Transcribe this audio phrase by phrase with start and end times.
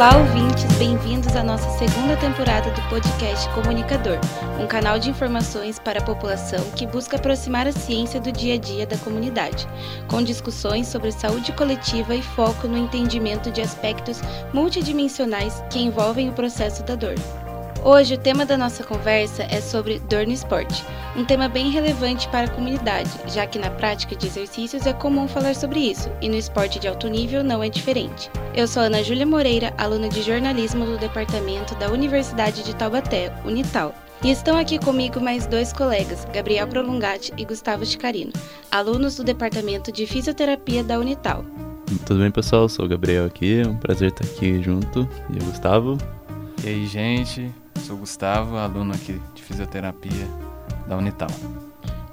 [0.00, 4.18] Olá, ouvintes, bem-vindos à nossa segunda temporada do podcast Comunicador,
[4.58, 8.56] um canal de informações para a população que busca aproximar a ciência do dia a
[8.56, 9.68] dia da comunidade,
[10.08, 14.22] com discussões sobre saúde coletiva e foco no entendimento de aspectos
[14.54, 17.16] multidimensionais que envolvem o processo da dor.
[17.82, 20.84] Hoje, o tema da nossa conversa é sobre dor no esporte,
[21.16, 25.26] um tema bem relevante para a comunidade, já que na prática de exercícios é comum
[25.26, 28.30] falar sobre isso, e no esporte de alto nível não é diferente.
[28.54, 33.94] Eu sou Ana Júlia Moreira, aluna de jornalismo do departamento da Universidade de Taubaté, Unital.
[34.22, 38.32] E estão aqui comigo mais dois colegas, Gabriel Prolongati e Gustavo Chicarino,
[38.70, 41.46] alunos do departamento de fisioterapia da Unital.
[42.04, 42.68] Tudo bem, pessoal?
[42.68, 45.08] Sou o Gabriel aqui, é um prazer estar aqui junto.
[45.30, 45.96] E o Gustavo?
[46.62, 47.50] E aí, gente?
[47.86, 50.28] Sou Gustavo, aluno aqui de fisioterapia
[50.86, 51.30] da Unital.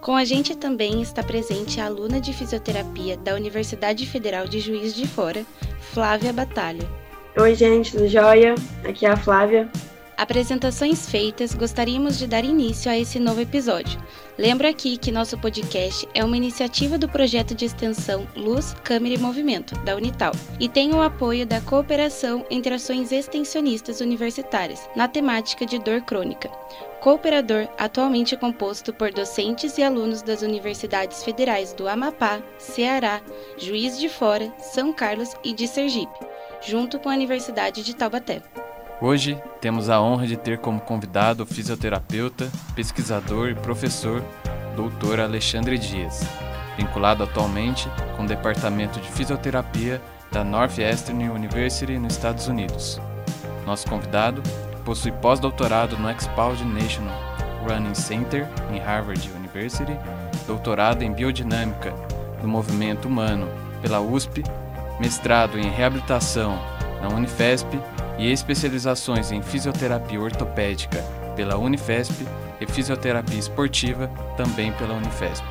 [0.02, 4.96] Com a gente também está presente a aluna de fisioterapia da Universidade Federal de Juiz
[4.96, 5.46] de Fora,
[5.94, 6.88] Flávia Batalha.
[7.38, 8.56] Oi, gente, tudo jóia?
[8.88, 9.70] Aqui é a Flávia.
[10.18, 14.02] Apresentações feitas, gostaríamos de dar início a esse novo episódio.
[14.36, 19.20] Lembro aqui que nosso podcast é uma iniciativa do projeto de extensão Luz, Câmera e
[19.20, 25.68] Movimento, da Unital, e tem o apoio da cooperação entre ações extensionistas universitárias na temática
[25.68, 26.50] de dor crônica.
[27.00, 33.22] Cooperador atualmente composto por docentes e alunos das universidades federais do Amapá, Ceará,
[33.56, 36.18] Juiz de Fora, São Carlos e de Sergipe,
[36.60, 38.42] junto com a Universidade de Taubaté.
[39.00, 44.24] Hoje temos a honra de ter como convidado o fisioterapeuta, pesquisador e professor
[44.76, 45.20] Dr.
[45.20, 46.26] Alexandre Dias,
[46.76, 53.00] vinculado atualmente com o Departamento de Fisioterapia da Northwestern University nos Estados Unidos.
[53.68, 54.42] Nosso convidado
[54.84, 57.16] possui pós-doutorado no Expald National
[57.70, 59.96] Running Center em Harvard University,
[60.48, 61.94] doutorado em biodinâmica
[62.42, 63.48] do movimento humano
[63.80, 64.44] pela USP,
[65.00, 66.58] mestrado em reabilitação
[67.00, 67.80] na Unifesp
[68.18, 71.02] e especializações em fisioterapia ortopédica
[71.36, 72.26] pela Unifesp
[72.60, 75.46] e fisioterapia esportiva também pela Unifesp.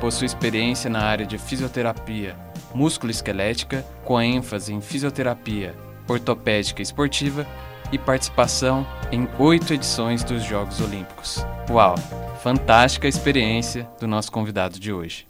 [0.00, 2.36] Possui experiência na área de fisioterapia
[2.74, 5.74] músculo-esquelética, com ênfase em fisioterapia
[6.08, 7.46] ortopédica esportiva
[7.92, 11.44] e participação em oito edições dos Jogos Olímpicos.
[11.70, 11.96] Uau!
[12.42, 15.26] Fantástica experiência do nosso convidado de hoje.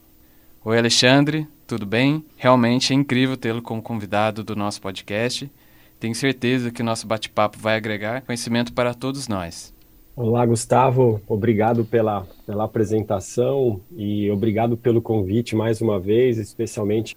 [0.64, 2.24] Oi, Alexandre, tudo bem?
[2.36, 5.50] Realmente é incrível tê-lo como convidado do nosso podcast
[5.98, 9.74] tenho certeza que o nosso bate-papo vai agregar conhecimento para todos nós.
[10.14, 11.20] Olá, Gustavo.
[11.28, 17.16] Obrigado pela, pela apresentação e obrigado pelo convite mais uma vez, especialmente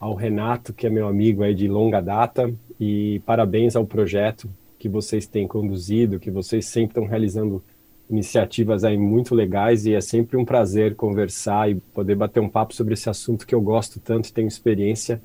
[0.00, 4.88] ao Renato, que é meu amigo aí de longa data, e parabéns ao projeto que
[4.88, 7.62] vocês têm conduzido, que vocês sempre estão realizando
[8.08, 12.74] iniciativas aí muito legais e é sempre um prazer conversar e poder bater um papo
[12.74, 15.22] sobre esse assunto que eu gosto tanto e tenho experiência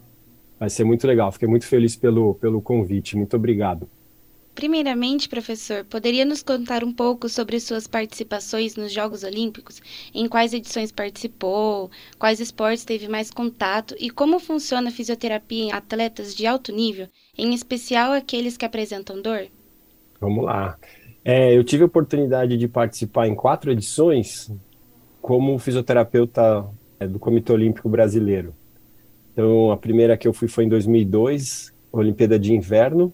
[0.59, 1.31] Vai ser muito legal.
[1.31, 3.17] Fiquei muito feliz pelo, pelo convite.
[3.17, 3.89] Muito obrigado.
[4.55, 9.81] Primeiramente, professor, poderia nos contar um pouco sobre suas participações nos Jogos Olímpicos?
[10.13, 11.91] Em quais edições participou?
[12.17, 13.93] Quais esportes teve mais contato?
[13.99, 19.21] E como funciona a fisioterapia em atletas de alto nível, em especial aqueles que apresentam
[19.21, 19.47] dor?
[20.21, 20.77] Vamos lá.
[21.23, 24.49] É, eu tive a oportunidade de participar em quatro edições
[25.21, 26.65] como fisioterapeuta
[26.97, 28.53] é, do Comitê Olímpico Brasileiro.
[29.35, 33.11] Então, a primeira que eu fui foi em 2002, Olimpíada de Inverno,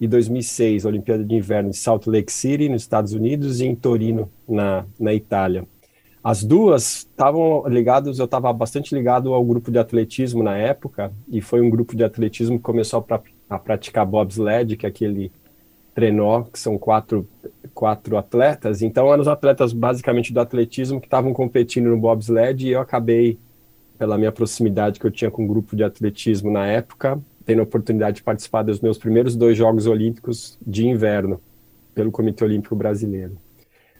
[0.00, 4.30] e 2006, Olimpíada de Inverno em Salt Lake City, nos Estados Unidos, e em Torino,
[4.48, 5.66] na, na Itália.
[6.22, 11.42] As duas estavam ligadas, eu estava bastante ligado ao grupo de atletismo na época, e
[11.42, 15.30] foi um grupo de atletismo que começou a, pra, a praticar bobsled, que é aquele
[15.94, 17.28] trenó, que são quatro,
[17.74, 18.80] quatro atletas.
[18.80, 23.38] Então, eram os atletas basicamente do atletismo que estavam competindo no bobsled, e eu acabei
[24.04, 27.62] pela minha proximidade que eu tinha com o grupo de atletismo na época, tendo a
[27.62, 31.40] oportunidade de participar dos meus primeiros dois Jogos Olímpicos de inverno
[31.94, 33.32] pelo Comitê Olímpico Brasileiro.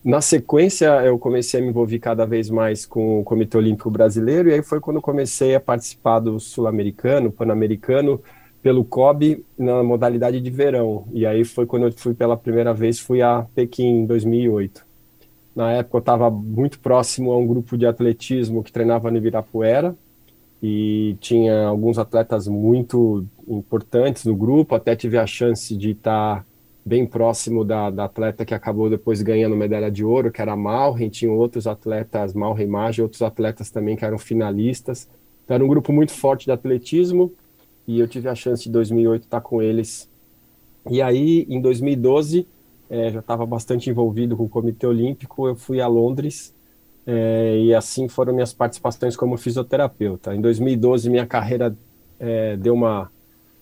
[0.04, 4.50] Na sequência, eu comecei a me envolver cada vez mais com o Comitê Olímpico Brasileiro,
[4.50, 8.20] e aí foi quando comecei a participar do Sul-Americano, Pan-Americano,
[8.62, 11.06] pelo COB na modalidade de verão.
[11.14, 14.84] E aí foi quando eu fui pela primeira vez, fui a Pequim em 2008.
[15.56, 19.96] Na época eu estava muito próximo a um grupo de atletismo que treinava no Ibirapuera
[20.66, 24.74] e tinha alguns atletas muito importantes no grupo.
[24.74, 26.42] Até tive a chance de estar
[26.82, 30.56] bem próximo da, da atleta que acabou depois ganhando medalha de ouro, que era a
[30.56, 31.10] Malren.
[31.10, 35.06] Tinha outros atletas, Malren Maggi, outros atletas também que eram finalistas.
[35.44, 37.30] Então, era um grupo muito forte de atletismo
[37.86, 40.08] e eu tive a chance de 2008 estar com eles.
[40.90, 42.46] E aí, em 2012,
[42.88, 46.54] é, já estava bastante envolvido com o Comitê Olímpico, eu fui a Londres
[47.06, 50.34] é, e assim foram minhas participações como fisioterapeuta.
[50.34, 51.76] Em 2012, minha carreira
[52.18, 53.10] é, deu uma,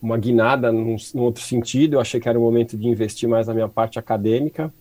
[0.01, 1.95] uma guinada num, num, outro sentido.
[1.95, 4.73] Eu achei que era o momento de investir mais na minha parte acadêmica.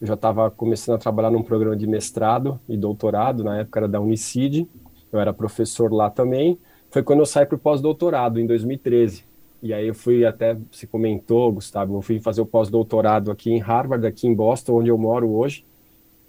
[0.00, 3.88] Eu já estava começando a trabalhar num programa de mestrado e doutorado, na época era
[3.88, 4.66] da Unicid.
[5.12, 6.58] Eu era professor lá também.
[6.90, 9.24] Foi quando eu saí para o pós-doutorado, em 2013.
[9.62, 13.58] E aí eu fui até, você comentou, Gustavo, eu fui fazer o pós-doutorado aqui em
[13.58, 15.64] Harvard, aqui em Boston, onde eu moro hoje.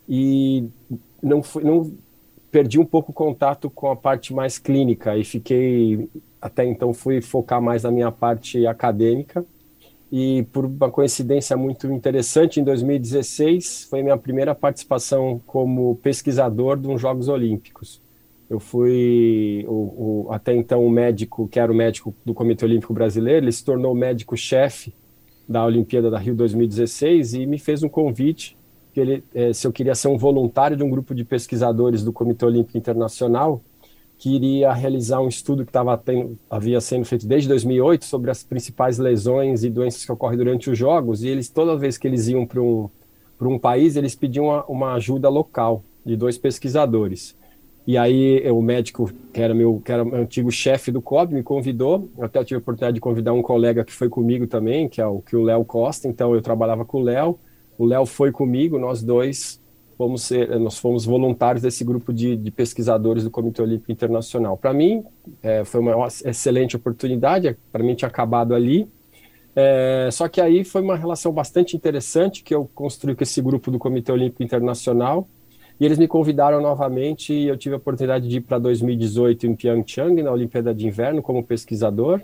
[0.07, 0.67] E
[1.21, 1.91] não, fui, não
[2.51, 6.09] perdi um pouco o contato com a parte mais clínica e fiquei
[6.41, 9.45] até então fui focar mais na minha parte acadêmica.
[10.12, 16.88] E por uma coincidência muito interessante em 2016 foi minha primeira participação como pesquisador de
[16.88, 18.01] uns Jogos Olímpicos.
[18.50, 22.94] Eu fui o, o, até então o médico que era o médico do Comitê Olímpico
[22.94, 24.94] Brasileiro ele se tornou médico chefe
[25.47, 28.57] da Olimpíada da Rio 2016 e me fez um convite
[28.93, 32.11] que ele, eh, se eu queria ser um voluntário de um grupo de pesquisadores do
[32.11, 33.61] Comitê Olímpico Internacional
[34.21, 38.43] que iria realizar um estudo que tava tendo, havia sendo feito desde 2008 sobre as
[38.43, 42.27] principais lesões e doenças que ocorrem durante os jogos, e eles, toda vez que eles
[42.27, 42.88] iam para um,
[43.41, 47.35] um país, eles pediam uma, uma, ajuda local de dois pesquisadores.
[47.88, 51.41] E aí o médico, que era meu, que era meu antigo chefe do COB, me
[51.41, 55.01] convidou, eu até tive a oportunidade de convidar um colega que foi comigo também, que
[55.01, 57.39] é o, que é o Léo Costa, então eu trabalhava com o Léo,
[57.81, 59.59] o Léo foi comigo, nós dois
[59.97, 64.55] fomos ser, nós fomos voluntários desse grupo de, de pesquisadores do Comitê Olímpico Internacional.
[64.55, 65.03] Para mim,
[65.41, 68.87] é, foi uma excelente oportunidade, para mim tinha acabado ali,
[69.55, 73.71] é, só que aí foi uma relação bastante interessante que eu construí com esse grupo
[73.71, 75.27] do Comitê Olímpico Internacional,
[75.79, 79.55] e eles me convidaram novamente e eu tive a oportunidade de ir para 2018 em
[79.55, 82.21] Pyeongchang, na Olimpíada de Inverno, como pesquisador.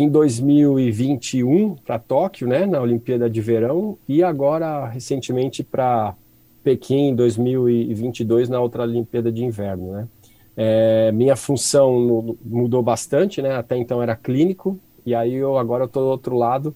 [0.00, 6.14] Em 2021 para Tóquio, né, na Olimpíada de Verão, e agora recentemente para
[6.62, 10.08] Pequim em 2022 na outra Olimpíada de Inverno, né?
[10.56, 13.56] É, minha função mudou bastante, né?
[13.56, 16.72] Até então era clínico e aí eu agora estou do outro lado,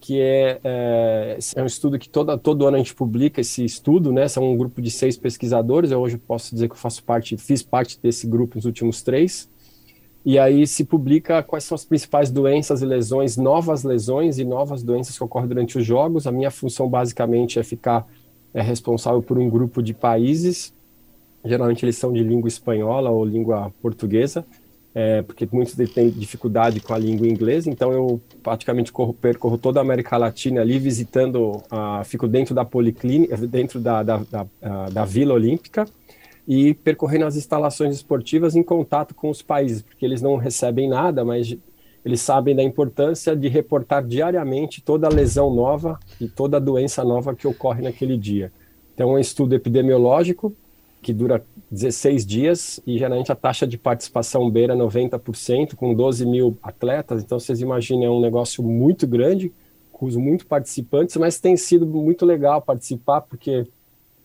[0.00, 4.12] que é, é, é, um estudo que toda, todo ano a gente publica esse estudo,
[4.12, 4.28] né?
[4.28, 5.90] São um grupo de seis pesquisadores.
[5.90, 9.50] Eu hoje posso dizer que eu faço parte, fiz parte desse grupo nos últimos três.
[10.24, 14.82] E aí se publica quais são as principais doenças e lesões, novas lesões e novas
[14.82, 16.26] doenças que ocorrem durante os jogos.
[16.26, 18.06] A minha função basicamente é ficar
[18.52, 20.72] é responsável por um grupo de países,
[21.44, 24.44] geralmente eles são de língua espanhola ou língua portuguesa,
[24.92, 29.78] é, porque muitos têm dificuldade com a língua inglesa, então eu praticamente corro, percorro toda
[29.78, 31.62] a América Latina ali, visitando,
[32.04, 34.46] fico dentro da policlínica, dentro da, da, da,
[34.90, 35.86] da Vila Olímpica,
[36.52, 41.24] e percorrendo as instalações esportivas em contato com os países, porque eles não recebem nada,
[41.24, 41.56] mas
[42.04, 47.46] eles sabem da importância de reportar diariamente toda lesão nova e toda doença nova que
[47.46, 48.50] ocorre naquele dia.
[48.92, 50.52] Então, é um estudo epidemiológico
[51.00, 56.58] que dura 16 dias e geralmente a taxa de participação beira 90%, com 12 mil
[56.60, 57.22] atletas.
[57.22, 59.52] Então, vocês imaginem, é um negócio muito grande,
[59.92, 63.68] com muito participantes, mas tem sido muito legal participar, porque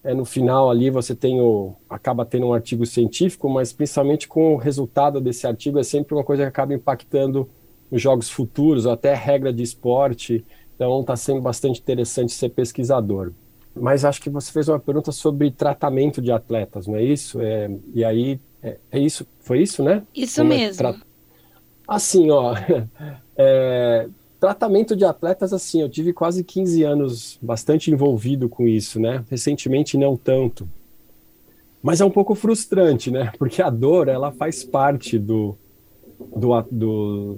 [0.06, 4.54] é, no final ali você tem o, acaba tendo um artigo científico, mas principalmente com
[4.54, 7.50] o resultado desse artigo é sempre uma coisa que acaba impactando
[7.90, 10.46] os jogos futuros, ou até regra de esporte.
[10.76, 13.32] Então está sendo bastante interessante ser pesquisador.
[13.76, 17.42] Mas acho que você fez uma pergunta sobre tratamento de atletas, não é isso?
[17.42, 19.26] É, e aí, é, é, isso?
[19.40, 20.04] Foi isso, né?
[20.16, 20.96] Isso Como é mesmo.
[21.88, 22.56] Assim, ó,
[23.36, 24.08] é,
[24.46, 29.26] tratamento de atletas, assim, eu tive quase 15 anos bastante envolvido com isso, né?
[29.28, 30.70] Recentemente não tanto.
[31.82, 33.32] Mas é um pouco frustrante, né?
[33.40, 35.58] Porque a dor, ela faz parte do,
[36.36, 37.38] do, do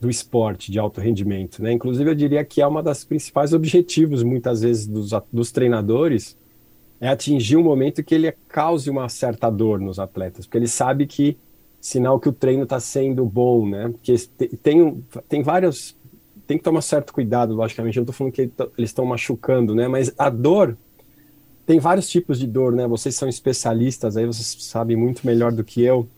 [0.00, 1.72] do esporte de alto rendimento, né?
[1.72, 6.36] Inclusive eu diria que é uma das principais objetivos muitas vezes dos, dos treinadores
[7.00, 11.04] é atingir um momento que ele cause uma certa dor nos atletas, porque ele sabe
[11.04, 11.36] que
[11.80, 13.88] sinal que o treino está sendo bom, né?
[13.88, 14.14] Porque
[14.62, 15.96] tem tem vários
[16.48, 17.96] tem que tomar certo cuidado, logicamente.
[17.96, 19.86] Eu não estou falando que eles estão machucando, né?
[19.86, 20.76] Mas a dor
[21.64, 22.88] tem vários tipos de dor, né?
[22.88, 26.08] Vocês são especialistas, aí vocês sabem muito melhor do que eu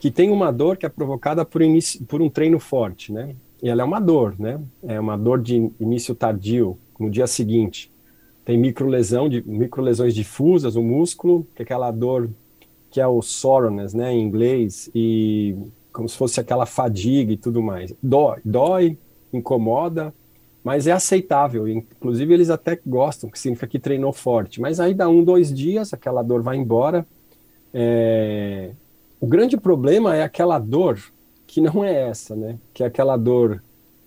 [0.00, 3.36] que tem uma dor que é provocada por, inicio, por um treino forte, né?
[3.62, 4.58] E ela é uma dor, né?
[4.82, 7.92] É uma dor de início tardio, no dia seguinte.
[8.42, 12.30] Tem microlesão, de, microlesões difusas, o músculo, que é aquela dor
[12.90, 15.54] que é o soreness, né, em inglês, e
[15.92, 17.94] como se fosse aquela fadiga e tudo mais.
[18.02, 18.98] Dói, dói,
[19.32, 20.12] incomoda,
[20.62, 21.68] mas é aceitável.
[21.68, 24.60] Inclusive, eles até gostam, que significa que treinou forte.
[24.60, 27.06] Mas aí dá um, dois dias, aquela dor vai embora.
[27.72, 28.70] É,
[29.20, 30.98] o grande problema é aquela dor
[31.46, 32.58] que não é essa, né?
[32.72, 33.62] Que é aquela dor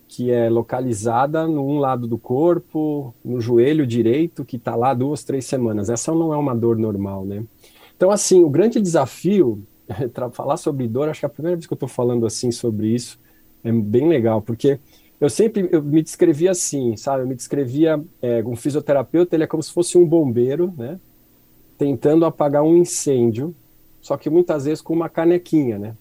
[0.07, 5.45] que é localizada num lado do corpo, no joelho direito, que está lá duas, três
[5.45, 5.89] semanas.
[5.89, 7.43] Essa não é uma dor normal, né?
[7.95, 9.63] Então, assim, o grande desafio
[10.13, 12.51] para falar sobre dor, acho que é a primeira vez que eu estou falando assim
[12.51, 13.19] sobre isso,
[13.63, 14.79] É bem legal, porque
[15.23, 17.23] eu sempre eu me descrevia assim, sabe?
[17.23, 20.99] Eu me descrevia, é, um fisioterapeuta, ele é como se fosse um bombeiro, né?
[21.77, 23.55] Tentando apagar um incêndio,
[24.01, 25.95] só que muitas vezes com uma canequinha, né?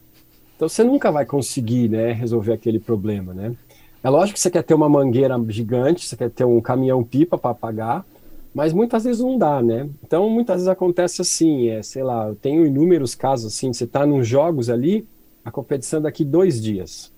[0.56, 3.54] Então você nunca vai conseguir, né, resolver aquele problema, né?
[4.02, 7.52] É lógico que você quer ter uma mangueira gigante, você quer ter um caminhão-pipa para
[7.52, 8.04] apagar,
[8.52, 9.88] mas muitas vezes não dá, né?
[10.04, 14.04] Então muitas vezes acontece assim, é, sei lá, eu tenho inúmeros casos assim, você está
[14.04, 15.06] nos jogos ali,
[15.44, 17.12] a competição é daqui dois dias.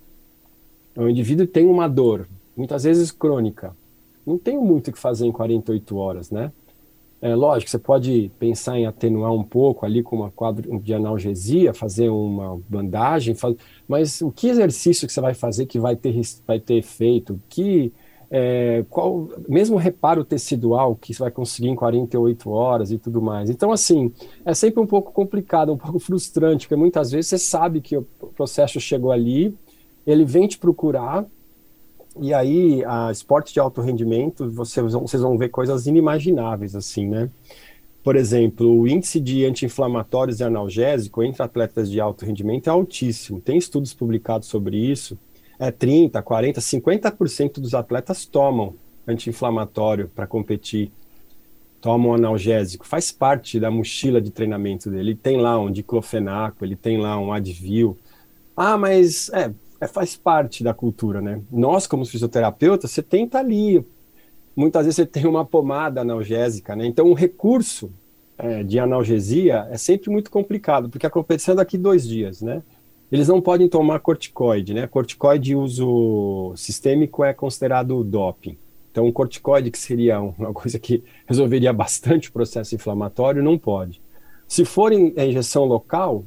[0.96, 3.74] O indivíduo tem uma dor, muitas vezes crônica.
[4.26, 6.52] Não tenho muito o que fazer em 48 horas, né?
[7.20, 11.72] É lógico, você pode pensar em atenuar um pouco ali com uma quadro de analgesia,
[11.72, 13.56] fazer uma bandagem, faz...
[13.88, 16.14] mas o que exercício que você vai fazer que vai ter,
[16.46, 17.40] vai ter efeito?
[17.48, 17.90] Que
[18.30, 23.48] é, qual, mesmo reparo tecidual que você vai conseguir em 48 horas e tudo mais.
[23.48, 24.12] Então, assim,
[24.44, 28.02] é sempre um pouco complicado, um pouco frustrante, porque muitas vezes você sabe que o
[28.34, 29.56] processo chegou ali,
[30.06, 31.24] ele vem te procurar,
[32.20, 37.08] e aí, a esporte de alto rendimento, vocês vão, vocês vão ver coisas inimagináveis, assim,
[37.08, 37.28] né?
[38.04, 43.40] Por exemplo, o índice de anti-inflamatórios e analgésico entre atletas de alto rendimento é altíssimo.
[43.40, 45.18] Tem estudos publicados sobre isso.
[45.58, 48.74] É 30, 40, 50% dos atletas tomam
[49.08, 50.92] anti-inflamatório para competir.
[51.80, 52.86] Tomam analgésico.
[52.86, 55.10] Faz parte da mochila de treinamento dele.
[55.10, 57.96] Ele tem lá um diclofenaco, ele tem lá um Advil.
[58.54, 59.50] Ah, mas é,
[59.84, 61.42] é, faz parte da cultura, né?
[61.52, 63.86] Nós, como fisioterapeutas, você tenta ali.
[64.56, 66.86] Muitas vezes você tem uma pomada analgésica, né?
[66.86, 67.92] Então, o recurso
[68.38, 72.62] é, de analgesia é sempre muito complicado, porque a competição é daqui dois dias, né?
[73.12, 74.86] Eles não podem tomar corticoide, né?
[74.86, 78.56] Corticoide uso sistêmico é considerado doping.
[78.90, 84.00] Então, um corticoide, que seria uma coisa que resolveria bastante o processo inflamatório, não pode.
[84.48, 86.24] Se for em injeção local,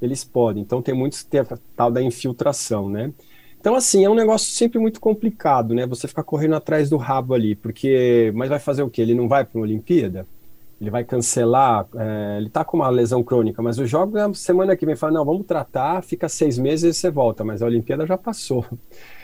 [0.00, 0.62] eles podem.
[0.62, 3.12] Então tem muitos que tem a tal da infiltração, né?
[3.60, 5.84] Então, assim, é um negócio sempre muito complicado, né?
[5.86, 8.32] Você ficar correndo atrás do rabo ali, porque.
[8.34, 9.02] Mas vai fazer o quê?
[9.02, 10.26] Ele não vai para uma Olimpíada?
[10.80, 11.86] Ele vai cancelar?
[11.96, 12.36] É...
[12.38, 15.24] Ele tá com uma lesão crônica, mas o jogo é semana que vem fala: não,
[15.24, 18.64] vamos tratar, fica seis meses e você volta, mas a Olimpíada já passou.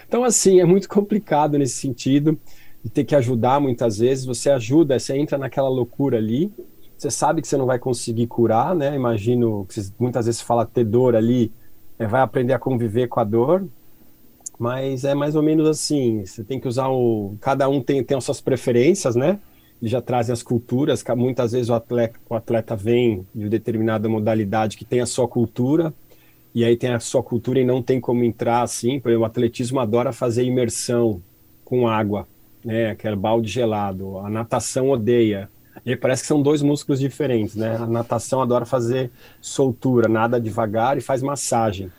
[0.06, 2.38] Então, assim, é muito complicado nesse sentido,
[2.84, 4.26] de ter que ajudar muitas vezes.
[4.26, 6.52] Você ajuda, você entra naquela loucura ali,
[6.96, 8.94] você sabe que você não vai conseguir curar, né?
[8.94, 11.52] Imagino que muitas vezes fala ter dor ali,
[11.98, 13.66] é, vai aprender a conviver com a dor,
[14.58, 16.24] mas é mais ou menos assim.
[16.24, 17.36] Você tem que usar o.
[17.40, 19.40] Cada um tem, tem as suas preferências, né?
[19.80, 21.04] Eles já trazem as culturas.
[21.16, 25.92] Muitas vezes o atleta, o atleta vem de determinada modalidade que tem a sua cultura,
[26.54, 29.00] e aí tem a sua cultura e não tem como entrar assim.
[29.00, 31.20] Por exemplo, o atletismo adora fazer imersão
[31.64, 32.26] com água,
[32.64, 32.90] né?
[32.90, 34.18] Aquele balde gelado.
[34.18, 35.50] A natação odeia.
[35.84, 37.76] E parece que são dois músculos diferentes, né?
[37.76, 41.90] A natação adora fazer soltura, nada devagar e faz massagem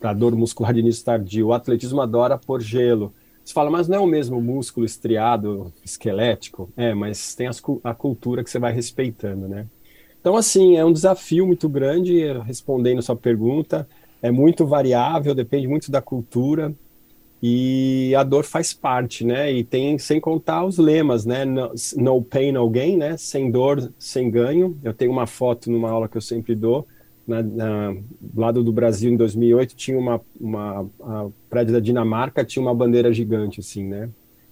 [0.00, 1.48] para dor muscular de início tardio.
[1.48, 3.12] O atletismo adora pôr gelo.
[3.44, 6.70] Você fala, mas não é o mesmo músculo estriado, esquelético?
[6.76, 9.66] É, mas tem as, a cultura que você vai respeitando, né?
[10.20, 13.86] Então, assim, é um desafio muito grande, respondendo sua pergunta,
[14.22, 16.74] é muito variável, depende muito da cultura,
[17.46, 19.52] e a dor faz parte, né?
[19.52, 21.44] E tem, sem contar os lemas, né?
[21.44, 23.18] No, no pain, no gain, né?
[23.18, 24.78] Sem dor, sem ganho.
[24.82, 26.88] Eu tenho uma foto numa aula que eu sempre dou,
[27.26, 27.96] na, na,
[28.34, 33.12] lado do Brasil, em 2008, tinha uma, uma a prédio da Dinamarca tinha uma bandeira
[33.12, 34.08] gigante, assim, né?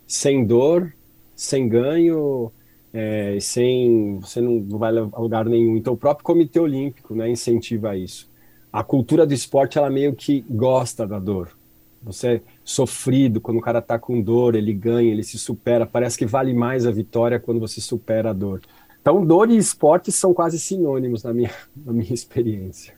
[0.06, 0.92] Sem dor,
[1.34, 2.52] sem ganho,
[2.92, 5.78] é, sem você não vai a lugar nenhum.
[5.78, 8.30] Então, o próprio Comitê Olímpico, né, incentiva isso.
[8.70, 11.56] A cultura do esporte, ela meio que gosta da dor,
[12.02, 15.87] você é sofrido, quando o cara está com dor, ele ganha, ele se supera.
[15.87, 18.61] Parece que vale mais a vitória quando você supera a dor.
[19.00, 22.94] Então, dor e esporte são quase sinônimos na minha, na minha experiência.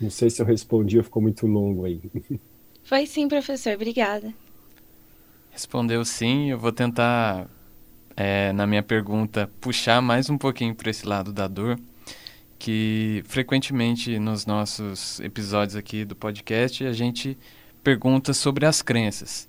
[0.00, 2.00] Não sei se eu respondi ou ficou muito longo aí.
[2.84, 3.74] Foi sim, professor.
[3.74, 4.32] Obrigada.
[5.50, 6.50] Respondeu sim.
[6.50, 7.48] Eu vou tentar,
[8.16, 11.78] é, na minha pergunta, puxar mais um pouquinho para esse lado da dor
[12.58, 17.36] que frequentemente nos nossos episódios aqui do podcast a gente
[17.86, 19.48] pergunta sobre as crenças.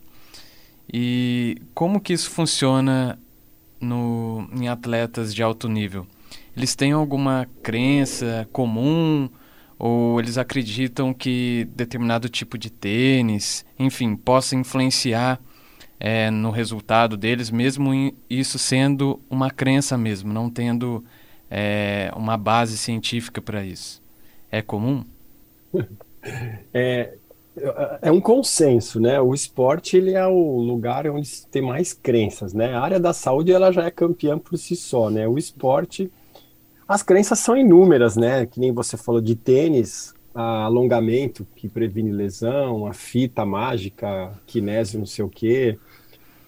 [0.94, 3.18] E como que isso funciona
[3.82, 6.06] no, em atletas de alto nível?
[6.56, 9.28] Eles têm alguma crença comum
[9.80, 15.40] ou eles acreditam que determinado tipo de tênis, enfim, possa influenciar
[16.00, 21.04] é, no resultado deles, mesmo isso sendo uma crença mesmo, não tendo
[21.50, 24.00] é, uma base científica para isso?
[24.52, 25.04] É comum?
[26.74, 27.14] É,
[28.02, 29.20] é um consenso, né?
[29.20, 32.74] O esporte ele é o lugar onde tem mais crenças, né?
[32.74, 35.28] A área da saúde ela já é campeã por si só, né?
[35.28, 36.12] O esporte,
[36.88, 38.46] as crenças são inúmeras, né?
[38.46, 45.06] Que nem você falou de tênis, alongamento que previne lesão, a fita mágica, kinésio, não
[45.06, 45.80] sei o quê.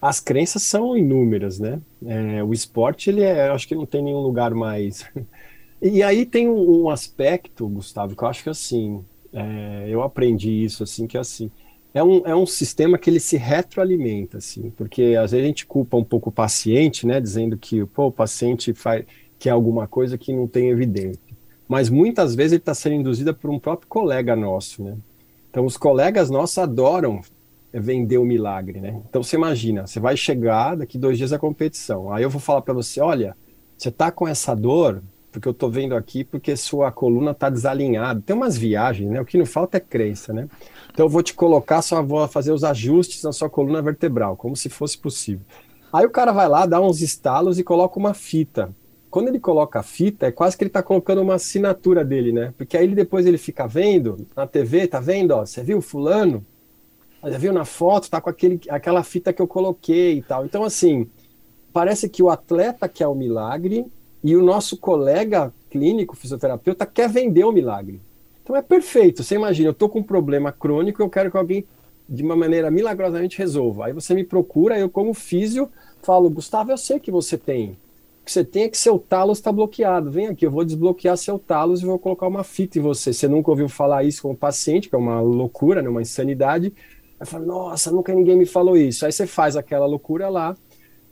[0.00, 1.80] As crenças são inúmeras, né?
[2.06, 5.04] É, o esporte, ele é, acho que não tem nenhum lugar mais.
[5.82, 10.82] e aí tem um, aspecto, Gustavo, que eu acho que assim, é, eu aprendi isso,
[10.82, 11.50] assim, que é assim,
[11.92, 15.66] é um, é um sistema que ele se retroalimenta, assim, porque às vezes a gente
[15.66, 19.04] culpa um pouco o paciente, né, dizendo que pô, o paciente faz,
[19.38, 21.30] quer alguma coisa que não tem evidência
[21.70, 24.96] mas muitas vezes ele está sendo induzido por um próprio colega nosso, né?
[25.48, 27.20] Então, os colegas nossos adoram
[27.72, 29.00] vender o milagre, né?
[29.08, 32.62] Então, você imagina, você vai chegar daqui dois dias da competição, aí eu vou falar
[32.62, 33.36] para você, olha,
[33.78, 38.22] você está com essa dor, porque eu estou vendo aqui, porque sua coluna está desalinhada.
[38.24, 39.20] Tem umas viagens, né?
[39.20, 40.48] O que não falta é crença, né?
[40.92, 44.56] Então, eu vou te colocar, só vou fazer os ajustes na sua coluna vertebral, como
[44.56, 45.44] se fosse possível.
[45.92, 48.74] Aí o cara vai lá, dá uns estalos e coloca uma fita
[49.10, 52.54] quando ele coloca a fita, é quase que ele está colocando uma assinatura dele, né?
[52.56, 55.32] Porque aí depois ele fica vendo na TV, tá vendo?
[55.32, 56.46] Ó, você viu fulano?
[57.24, 58.08] Já viu na foto?
[58.08, 60.46] Tá com aquele, aquela fita que eu coloquei e tal.
[60.46, 61.10] Então, assim,
[61.72, 63.84] parece que o atleta quer o milagre
[64.22, 68.00] e o nosso colega clínico, fisioterapeuta, quer vender o milagre.
[68.42, 69.22] Então é perfeito.
[69.22, 71.64] Você imagina, eu tô com um problema crônico, eu quero que alguém
[72.08, 73.86] de uma maneira milagrosamente resolva.
[73.86, 75.70] Aí você me procura, eu como físio
[76.02, 77.76] falo, Gustavo, eu sei que você tem
[78.30, 80.10] que você tem é que seu talos está bloqueado.
[80.10, 83.12] Vem aqui, eu vou desbloquear seu talos e vou colocar uma fita em você.
[83.12, 86.72] Você nunca ouviu falar isso com o paciente, que é uma loucura, né, uma insanidade.
[87.18, 89.04] Aí fala, nossa, nunca ninguém me falou isso.
[89.04, 90.56] Aí você faz aquela loucura lá.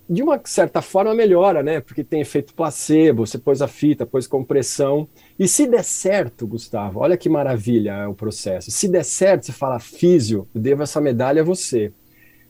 [0.09, 1.81] De uma certa forma melhora, né?
[1.81, 5.07] Porque tem efeito placebo, você pôs a fita, pôs compressão.
[5.39, 8.71] E se der certo, Gustavo, olha que maravilha o processo.
[8.71, 11.93] Se der certo, você fala, físio, devo essa medalha a você.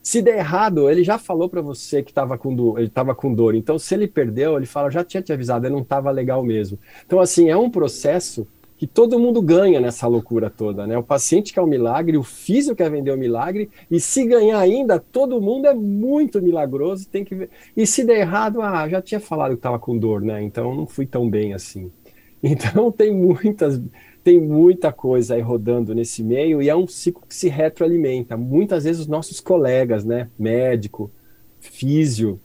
[0.01, 3.53] Se der errado, ele já falou para você que estava com ele estava com dor.
[3.53, 6.79] Então, se ele perdeu, ele fala, já tinha te avisado, não estava legal mesmo.
[7.05, 8.47] Então, assim, é um processo
[8.79, 10.97] que todo mundo ganha nessa loucura toda, né?
[10.97, 14.25] O paciente quer o um milagre, o físico quer vender o um milagre, e se
[14.25, 17.49] ganhar ainda, todo mundo é muito milagroso, tem que ver.
[17.75, 20.41] E se der errado, ah, já tinha falado que estava com dor, né?
[20.41, 21.91] Então não fui tão bem assim.
[22.41, 23.81] Então tem muitas
[24.23, 28.37] tem muita coisa aí rodando nesse meio e é um ciclo que se retroalimenta.
[28.37, 31.11] Muitas vezes os nossos colegas, né, médico,
[31.59, 32.39] físio,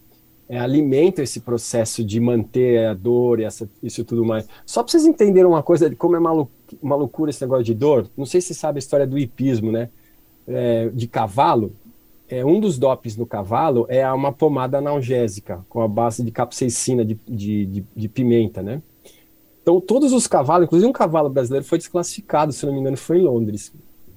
[0.48, 4.46] é, alimentam esse processo de manter a dor e essa, isso tudo mais.
[4.66, 6.50] Só para vocês entenderem uma coisa de como é malu
[6.83, 9.70] uma loucura esse negócio de dor, não sei se você sabe a história do hipismo,
[9.70, 9.90] né,
[10.46, 11.72] é, de cavalo.
[12.28, 17.04] É, um dos dopes no cavalo é uma pomada analgésica com a base de capsaicina
[17.04, 18.83] de, de, de, de pimenta, né?
[19.62, 23.18] Então, todos os cavalos, inclusive um cavalo brasileiro, foi desclassificado, se não me engano, foi
[23.18, 23.72] em Londres.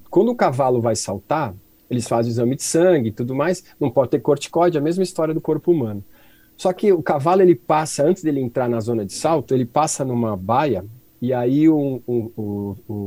[0.09, 1.53] Quando o cavalo vai saltar,
[1.89, 4.83] eles fazem o exame de sangue e tudo mais, não pode ter corticoide, é a
[4.83, 6.03] mesma história do corpo humano.
[6.57, 10.03] Só que o cavalo, ele passa, antes dele entrar na zona de salto, ele passa
[10.03, 10.83] numa baia,
[11.21, 12.01] e aí, um,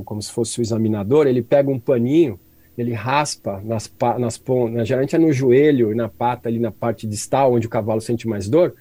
[0.05, 2.39] como se fosse o examinador, ele pega um paninho,
[2.79, 7.07] ele raspa nas, nas pontas, geralmente é no joelho e na pata, ali na parte
[7.07, 8.75] distal, onde o cavalo sente mais dor,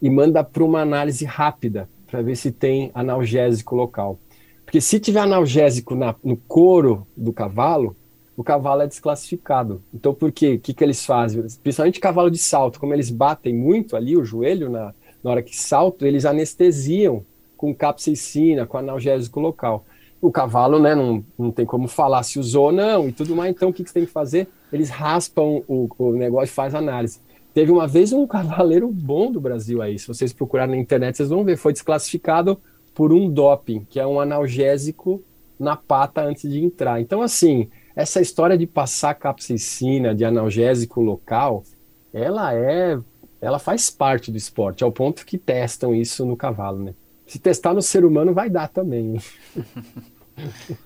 [0.00, 4.18] e manda para uma análise rápida para ver se tem analgésico local.
[4.64, 7.94] Porque se tiver analgésico na, no couro do cavalo,
[8.36, 9.82] o cavalo é desclassificado.
[9.92, 10.54] Então, por quê?
[10.54, 11.42] O que, que eles fazem?
[11.62, 14.92] Principalmente cavalo de salto, como eles batem muito ali o joelho na,
[15.22, 17.24] na hora que salto, eles anestesiam
[17.56, 19.84] com capsaicina, com analgésico local.
[20.20, 23.54] O cavalo, né, não, não tem como falar se usou ou não e tudo mais.
[23.54, 24.48] Então, o que, que você tem que fazer?
[24.72, 27.20] Eles raspam o, o negócio e faz análise.
[27.52, 31.28] Teve uma vez um cavaleiro bom do Brasil aí, se vocês procurarem na internet, vocês
[31.28, 32.60] vão ver, foi desclassificado
[32.94, 35.22] por um doping, que é um analgésico
[35.58, 37.00] na pata antes de entrar.
[37.00, 41.64] Então, assim, essa história de passar capsaicina, de analgésico local,
[42.12, 42.98] ela é,
[43.40, 46.94] ela faz parte do esporte, ao ponto que testam isso no cavalo, né?
[47.26, 49.18] Se testar no ser humano, vai dar também.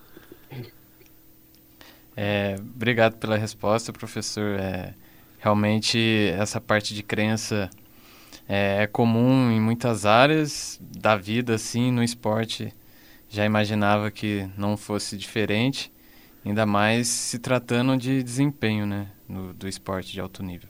[2.21, 4.59] É, obrigado pela resposta, professor.
[4.59, 4.93] É,
[5.39, 5.97] Realmente,
[6.37, 7.69] essa parte de crença
[8.47, 12.73] é, é comum em muitas áreas da vida, assim, no esporte.
[13.29, 15.89] Já imaginava que não fosse diferente,
[16.49, 20.67] ainda mais se tratando de desempenho, né, no, do esporte de alto nível.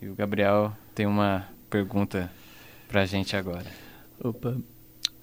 [0.00, 2.30] E o Gabriel tem uma pergunta
[2.86, 3.66] para a gente agora.
[4.22, 4.56] Opa,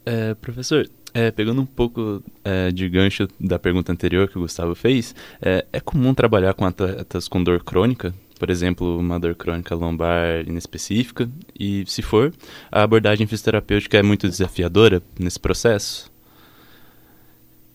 [0.03, 4.73] é, professor, é, pegando um pouco é, de gancho da pergunta anterior que o Gustavo
[4.73, 8.13] fez, é, é comum trabalhar com atletas com dor crônica?
[8.41, 11.29] por exemplo, uma dor crônica lombar inespecífica?
[11.59, 12.33] E, se for,
[12.71, 16.10] a abordagem fisioterapêutica é muito desafiadora nesse processo?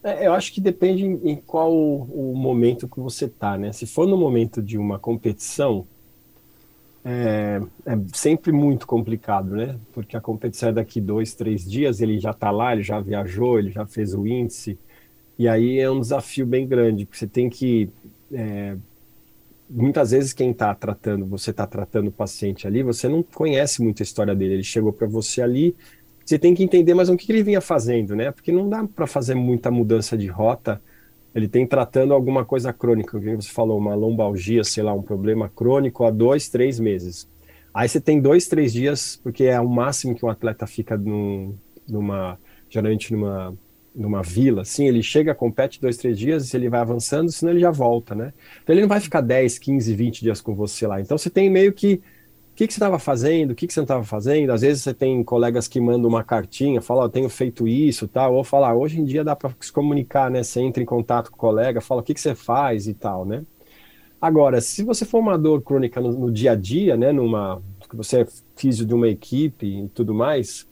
[0.07, 3.73] É, eu acho que depende em, em qual o, momento que você está, né?
[3.73, 5.85] Se for no momento de uma competição,
[7.05, 9.77] é, é, sempre muito complicado, né?
[9.93, 13.59] Porque a competição é daqui dois, três dias, ele já está lá, ele já viajou,
[13.59, 14.79] ele já fez o índice,
[15.39, 17.91] E aí é um desafio bem grande, porque você tem que.
[18.33, 18.77] É,
[19.69, 24.03] muitas vezes quem está tratando, você está tratando o paciente ali, você não conhece muito
[24.03, 24.55] a história dele.
[24.55, 25.75] Ele chegou para você ali,
[26.27, 28.33] você tem que entender mais o que ele vinha fazendo, né?
[28.33, 30.83] Porque não dá para fazer muita mudança de rota.
[31.33, 35.49] Ele tem tratando alguma coisa crônica, como você falou, uma lombalgia, sei lá, um problema
[35.49, 37.29] crônico há dois, três meses.
[37.73, 41.55] Aí você tem dois, três dias, porque é o máximo que um atleta fica num,
[41.89, 43.57] numa, geralmente numa
[43.97, 47.61] numa vila, assim, ele chega, compete dois, três dias, e ele vai avançando, senão ele
[47.61, 48.35] já volta, né?
[48.63, 51.01] Então ele não vai ficar 10, 15, 20 dias com você lá.
[51.01, 52.03] Então você tem meio que
[52.57, 54.51] que, que você estava fazendo, o que, que você não estava fazendo.
[54.51, 58.35] Às vezes você tem colegas que mandam uma cartinha, falam, oh, tenho feito isso, tal,
[58.35, 60.43] ou falar, ah, hoje em dia dá para se comunicar, né?
[60.43, 63.25] Você entra em contato com o colega, fala o que, que você faz e tal,
[63.25, 63.45] né?
[64.21, 67.95] Agora, se você for uma dor crônica no, no dia a dia, né, numa que
[67.95, 70.67] você é físio de uma equipe e tudo mais,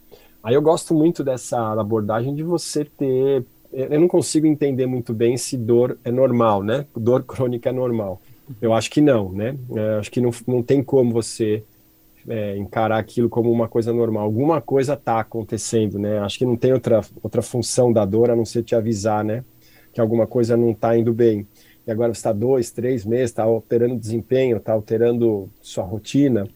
[0.45, 3.47] Aí eu gosto muito dessa abordagem de você ter.
[3.73, 6.85] Eu não consigo entender muito bem se dor é normal, né?
[6.95, 8.21] Dor crônica é normal.
[8.61, 9.57] Eu acho que não, né?
[9.71, 11.65] Eu é, acho que não, não tem como você
[12.29, 14.25] é, encarar aquilo como uma coisa normal.
[14.25, 16.19] Alguma coisa está acontecendo, né?
[16.19, 19.45] Acho que não tem outra, outra função da dor a não ser te avisar, né?
[19.93, 21.47] Que alguma coisa não está indo bem.
[21.87, 26.49] E agora você está dois, três meses, está alterando desempenho, está alterando sua rotina.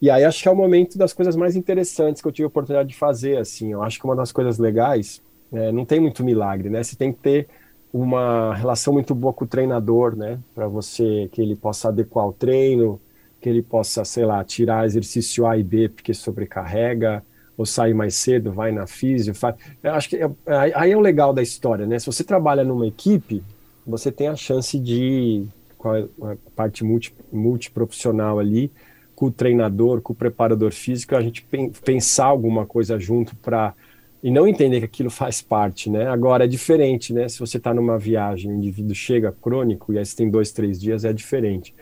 [0.00, 2.48] E aí acho que é o momento das coisas mais interessantes que eu tive a
[2.48, 3.72] oportunidade de fazer, assim.
[3.72, 6.82] Eu acho que uma das coisas legais, é, não tem muito milagre, né?
[6.82, 7.48] Você tem que ter
[7.92, 10.38] uma relação muito boa com o treinador, né?
[10.54, 12.98] Para você que ele possa adequar o treino,
[13.40, 17.24] que ele possa, sei lá, tirar exercício A e B porque sobrecarrega,
[17.56, 19.54] ou sair mais cedo, vai na físio, faz.
[19.82, 20.30] Eu acho que é,
[20.74, 21.98] aí é o legal da história, né?
[21.98, 23.42] Se você trabalha numa equipe,
[23.86, 28.70] você tem a chance de com a parte multi, multiprofissional ali,
[29.14, 31.46] com o treinador, com o preparador físico, a gente
[31.84, 33.74] pensar alguma coisa junto para
[34.22, 36.06] e não entender que aquilo faz parte, né?
[36.06, 37.28] Agora é diferente, né?
[37.28, 40.78] Se você está numa viagem, o indivíduo chega crônico e aí você tem dois, três
[40.78, 41.74] dias, é diferente.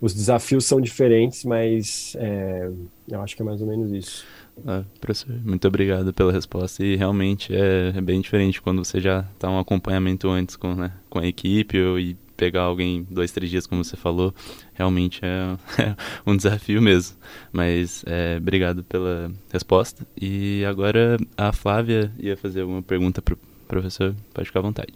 [0.00, 2.70] Os desafios são diferentes, mas é,
[3.08, 4.26] eu acho que é mais ou menos isso.
[4.66, 6.84] Ah, professor, muito obrigado pela resposta.
[6.84, 10.92] E realmente é, é bem diferente quando você já está um acompanhamento antes com, né,
[11.08, 14.34] com a equipe ou, e pegar alguém dois, três dias, como você falou,
[14.74, 17.16] realmente é, é um desafio mesmo.
[17.52, 20.06] Mas é, obrigado pela resposta.
[20.20, 24.14] E agora a Flávia ia fazer uma pergunta para o professor.
[24.32, 24.92] Pode ficar à vontade.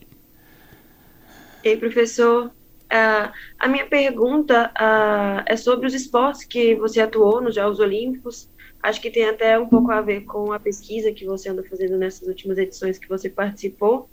[1.64, 2.50] Ei, professor.
[2.90, 8.48] Uh, a minha pergunta uh, é sobre os esportes que você atuou nos Jogos Olímpicos.
[8.82, 11.96] Acho que tem até um pouco a ver com a pesquisa que você anda fazendo
[11.96, 14.08] nessas últimas edições que você participou.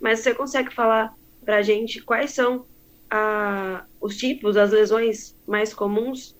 [0.00, 2.64] Mas você consegue falar para a gente quais são
[3.10, 6.34] ah, os tipos, as lesões mais comuns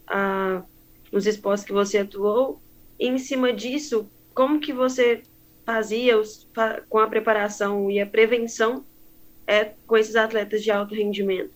[1.13, 2.61] nos esportes que você atuou.
[2.99, 5.23] E em cima disso, como que você
[5.65, 6.49] fazia os,
[6.89, 8.85] com a preparação e a prevenção
[9.47, 11.56] é, com esses atletas de alto rendimento?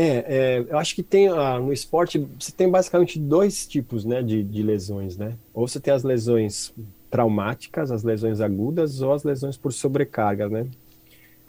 [0.00, 4.22] É, é, eu acho que tem ah, no esporte você tem basicamente dois tipos né,
[4.22, 5.34] de, de lesões, né?
[5.52, 6.72] Ou você tem as lesões
[7.10, 10.68] traumáticas, as lesões agudas, ou as lesões por sobrecarga, né?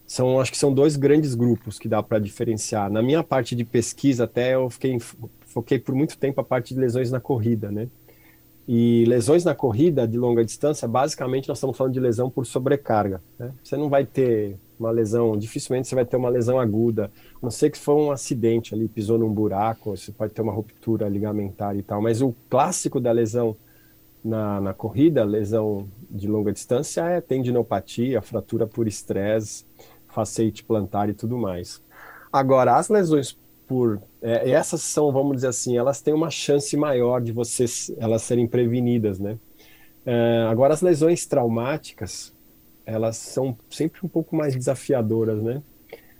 [0.07, 2.89] são acho que são dois grandes grupos que dá para diferenciar.
[2.91, 4.97] Na minha parte de pesquisa até eu fiquei
[5.45, 7.88] foquei por muito tempo a parte de lesões na corrida, né?
[8.67, 13.21] E lesões na corrida de longa distância, basicamente nós estamos falando de lesão por sobrecarga.
[13.38, 13.51] Né?
[13.63, 17.51] Você não vai ter uma lesão, dificilmente você vai ter uma lesão aguda, a não
[17.51, 21.75] sei que foi um acidente ali, pisou num buraco, você pode ter uma ruptura ligamentar
[21.75, 23.55] e tal, mas o clássico da lesão
[24.23, 29.65] na, na corrida, lesão de longa distância, é tendinopatia, fratura por estresse,
[30.07, 31.81] facete plantar e tudo mais.
[32.31, 33.37] Agora, as lesões
[33.67, 38.23] por é, essas são, vamos dizer assim, elas têm uma chance maior de vocês elas
[38.23, 39.37] serem prevenidas, né?
[40.05, 42.33] É, agora, as lesões traumáticas,
[42.89, 45.62] elas são sempre um pouco mais desafiadoras, né?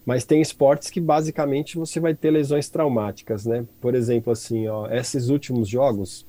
[0.06, 3.66] Mas tem esportes que basicamente você vai ter lesões traumáticas, né?
[3.80, 6.26] Por exemplo, assim, ó, esses últimos jogos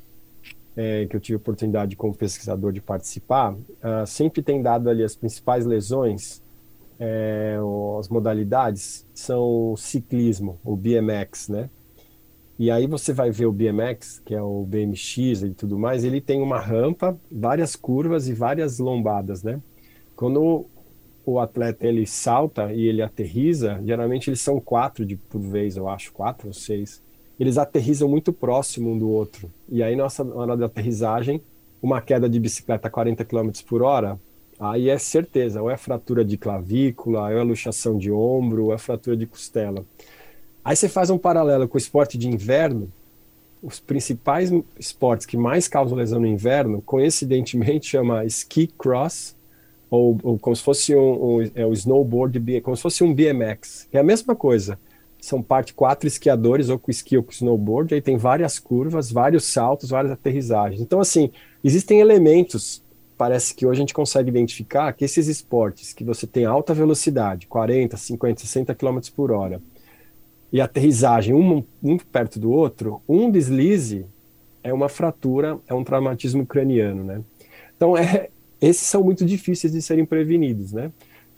[0.76, 5.16] é, que eu tive oportunidade como pesquisador de participar, uh, sempre tem dado ali as
[5.16, 6.42] principais lesões
[7.00, 7.57] é,
[7.98, 11.70] as modalidades são o ciclismo, o BMX, né?
[12.59, 16.20] E aí você vai ver o BMX, que é o BMX e tudo mais, ele
[16.20, 19.59] tem uma rampa, várias curvas e várias lombadas, né?
[20.20, 20.66] Quando
[21.24, 25.88] o atleta ele salta e ele aterriza, geralmente eles são quatro de por vez, eu
[25.88, 27.00] acho, quatro ou seis.
[27.38, 29.50] Eles aterrizam muito próximo um do outro.
[29.66, 31.40] E aí, nossa hora da aterrissagem,
[31.80, 34.20] uma queda de bicicleta a 40 km por hora,
[34.59, 38.76] Aí é certeza, ou é fratura de clavícula, ou é luxação de ombro, ou é
[38.76, 39.87] fratura de costela.
[40.62, 42.92] Aí você faz um paralelo com o esporte de inverno,
[43.62, 49.35] os principais esportes que mais causam lesão no inverno, coincidentemente chama ski cross
[49.90, 53.98] ou, ou como se fosse um, um, é, snowboard, como se fosse um BMX, é
[53.98, 54.79] a mesma coisa.
[55.20, 59.44] São parte quatro esquiadores, ou com esqui ou com snowboard, aí tem várias curvas, vários
[59.44, 60.81] saltos, várias aterrissagens.
[60.81, 61.31] Então, assim,
[61.62, 62.83] existem elementos,
[63.18, 67.46] parece que hoje a gente consegue identificar que esses esportes que você tem alta velocidade,
[67.48, 69.61] 40, 50, 60 km por hora,
[70.53, 74.07] e aterrissagem um, um perto do outro, um deslize
[74.62, 77.20] é uma fratura, é um traumatismo craniano, né?
[77.76, 78.29] Então, é,
[78.61, 80.87] esses são muito difíceis de serem prevenidos, né?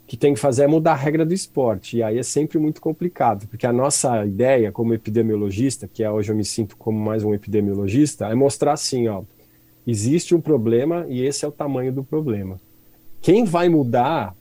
[0.05, 2.59] O que tem que fazer é mudar a regra do esporte, e aí é sempre
[2.59, 6.99] muito complicado, porque a nossa ideia como epidemiologista, que é hoje eu me sinto como
[6.99, 9.23] mais um epidemiologista, é mostrar assim, ó,
[9.87, 12.61] existe um problema e esse é o tamanho do problema.
[13.21, 14.35] Quem vai mudar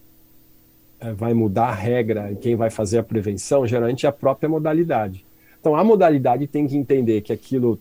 [1.02, 4.48] é, vai mudar a regra e quem vai fazer a prevenção, geralmente é a própria
[4.48, 5.26] modalidade.
[5.60, 7.80] Então, a modalidade tem que entender que aquilo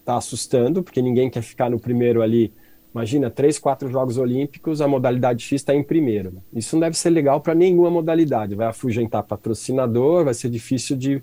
[0.00, 2.52] está assustando, porque ninguém quer ficar no primeiro ali.
[2.94, 6.34] Imagina, três, quatro Jogos Olímpicos, a modalidade X está em primeiro.
[6.52, 8.54] Isso não deve ser legal para nenhuma modalidade.
[8.54, 11.22] Vai afugentar patrocinador, vai ser difícil de.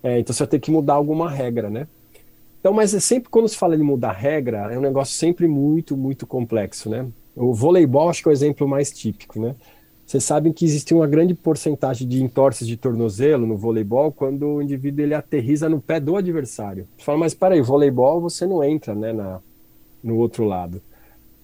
[0.00, 1.88] É, então você vai ter que mudar alguma regra, né?
[2.60, 5.96] Então, mas é sempre quando se fala de mudar regra, é um negócio sempre muito,
[5.96, 7.04] muito complexo, né?
[7.34, 9.56] O voleibol acho que é o exemplo mais típico, né?
[10.06, 14.62] Vocês sabem que existe uma grande porcentagem de entorses de tornozelo no voleibol quando o
[14.62, 16.86] indivíduo ele aterriza no pé do adversário.
[16.96, 19.40] Você fala, mas peraí, voleibol você não entra né, na,
[20.02, 20.80] no outro lado.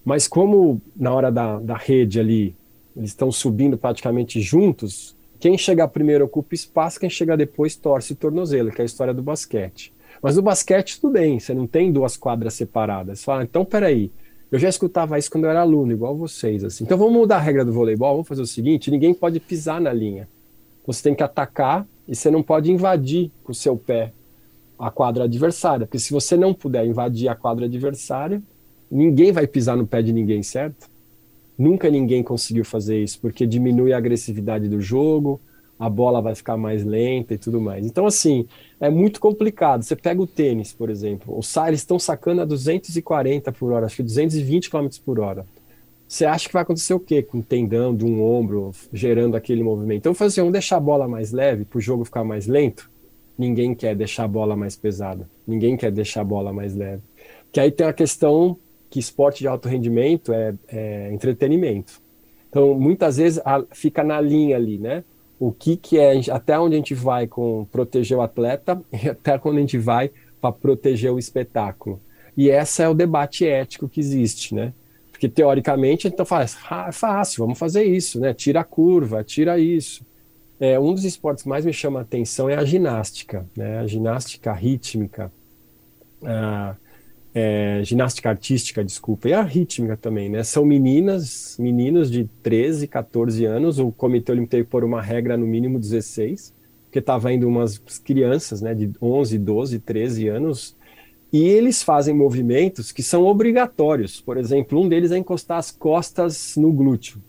[0.05, 2.55] Mas como na hora da, da rede ali,
[2.95, 8.15] eles estão subindo praticamente juntos, quem chegar primeiro ocupa espaço, quem chegar depois torce o
[8.15, 9.91] tornozelo, que é a história do basquete.
[10.21, 13.19] Mas no basquete tudo bem, você não tem duas quadras separadas.
[13.19, 14.11] Você fala, então peraí,
[14.51, 16.63] eu já escutava isso quando eu era aluno, igual vocês.
[16.63, 16.83] Assim.
[16.83, 19.91] Então vamos mudar a regra do voleibol, vamos fazer o seguinte: ninguém pode pisar na
[19.91, 20.27] linha.
[20.85, 24.13] Você tem que atacar e você não pode invadir com o seu pé
[24.77, 25.85] a quadra adversária.
[25.85, 28.41] Porque se você não puder invadir a quadra adversária,
[28.89, 30.89] ninguém vai pisar no pé de ninguém, certo?
[31.57, 35.39] Nunca ninguém conseguiu fazer isso, porque diminui a agressividade do jogo,
[35.79, 37.85] a bola vai ficar mais lenta e tudo mais.
[37.85, 38.47] Então, assim,
[38.79, 39.83] é muito complicado.
[39.83, 43.97] Você pega o tênis, por exemplo, os eles estão sacando a 240 por hora, acho
[43.97, 45.45] que 220 km por hora.
[46.07, 47.23] Você acha que vai acontecer o quê?
[47.23, 49.99] Com o tendão de um ombro gerando aquele movimento.
[49.99, 52.89] Então, fazer assim, vamos deixar a bola mais leve para o jogo ficar mais lento?
[53.37, 55.27] Ninguém quer deixar a bola mais pesada.
[55.47, 57.01] Ninguém quer deixar a bola mais leve.
[57.51, 58.57] Que aí tem a questão
[58.89, 62.01] que esporte de alto rendimento é, é entretenimento.
[62.49, 65.03] Então, muitas vezes a, fica na linha ali, né?
[65.39, 69.37] o que, que é, até onde a gente vai com proteger o atleta e até
[69.37, 71.99] quando a gente vai para proteger o espetáculo.
[72.37, 74.73] E esse é o debate ético que existe, né?
[75.11, 78.33] Porque teoricamente então faz ah, é fácil, vamos fazer isso, né?
[78.33, 80.05] Tira a curva, tira isso.
[80.59, 83.79] É, um dos esportes que mais me chama a atenção é a ginástica, né?
[83.79, 85.31] A ginástica rítmica.
[86.23, 86.75] Ah,
[87.37, 90.41] é, ginástica artística, desculpa, e a rítmica também, né?
[90.41, 95.77] São meninas, meninos de 13, 14 anos, o Comitê Olímpico por uma regra no mínimo
[95.77, 96.53] 16,
[96.85, 100.77] porque estava indo umas crianças, né, de 11, 12, 13 anos,
[101.33, 104.21] e eles fazem movimentos que são obrigatórios.
[104.21, 107.21] Por exemplo, um deles é encostar as costas no glúteo.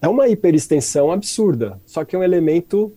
[0.00, 2.90] É uma hiperextensão absurda, só que é um elemento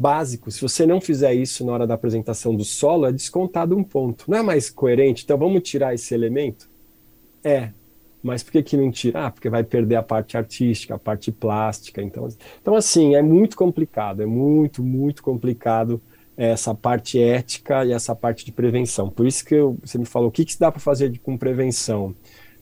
[0.00, 0.50] básico.
[0.50, 4.24] Se você não fizer isso na hora da apresentação do solo, é descontado um ponto.
[4.26, 5.24] Não é mais coerente?
[5.24, 6.70] Então vamos tirar esse elemento?
[7.44, 7.70] É.
[8.22, 9.26] Mas por que, que não tirar?
[9.26, 12.02] Ah, porque vai perder a parte artística, a parte plástica.
[12.02, 12.28] Então,
[12.60, 16.00] então, assim, é muito complicado, é muito, muito complicado
[16.36, 19.10] essa parte ética e essa parte de prevenção.
[19.10, 21.36] Por isso que eu, você me falou, o que, que dá para fazer de, com
[21.36, 22.14] prevenção?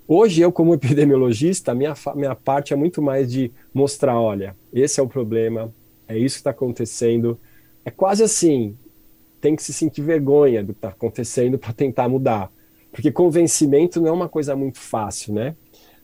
[0.07, 5.03] Hoje, eu, como epidemiologista, minha, minha parte é muito mais de mostrar: olha, esse é
[5.03, 5.72] o problema,
[6.09, 7.38] é isso que está acontecendo.
[7.85, 8.77] É quase assim,
[9.40, 12.51] tem que se sentir vergonha do que está acontecendo para tentar mudar.
[12.90, 15.55] Porque convencimento não é uma coisa muito fácil, né?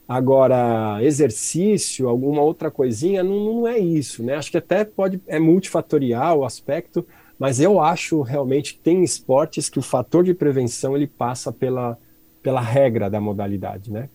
[0.06, 4.34] Agora, exercício, alguma outra coisinha, não, não é isso, né?
[4.34, 7.06] Acho que até pode, é multifatorial o aspecto,
[7.38, 11.98] mas eu acho realmente que tem esportes que o fator de prevenção ele passa pela,
[12.42, 14.10] pela regra da modalidade, né?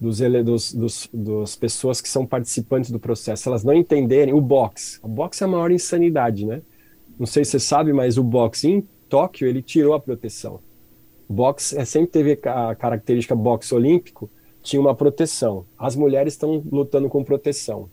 [0.00, 4.98] Dos, dos, dos, dos, pessoas que são participantes do processo, elas não entenderem o boxe.
[5.02, 6.62] O boxe é a maior insanidade, né?
[7.18, 10.60] Não sei se você sabe, mas o boxe em Tóquio, ele tirou a proteção.
[11.28, 14.28] O boxe é, sempre teve a característica boxe olímpico,
[14.62, 15.64] tinha uma proteção.
[15.78, 17.88] As mulheres estão lutando com proteção.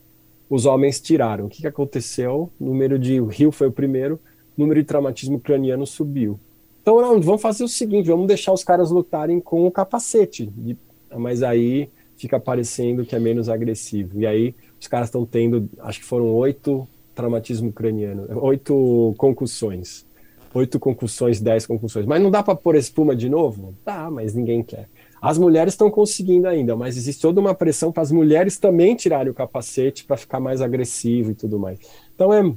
[0.49, 1.45] Os homens tiraram.
[1.45, 2.51] O que, que aconteceu?
[2.59, 3.21] O número de...
[3.21, 4.19] O Rio foi o primeiro,
[4.57, 6.39] o número de traumatismo craniano subiu.
[6.81, 10.75] Então, não, vamos fazer o seguinte, vamos deixar os caras lutarem com o capacete, de,
[11.17, 14.19] mas aí fica parecendo que é menos agressivo.
[14.19, 20.05] E aí os caras estão tendo, acho que foram oito traumatismo craniano, oito concussões.
[20.53, 22.05] Oito concussões, dez concussões.
[22.05, 23.73] Mas não dá para pôr espuma de novo?
[23.85, 24.89] Dá, mas ninguém quer.
[25.21, 29.31] As mulheres estão conseguindo ainda, mas existe toda uma pressão para as mulheres também tirarem
[29.31, 31.79] o capacete para ficar mais agressivo e tudo mais.
[32.13, 32.53] Então é,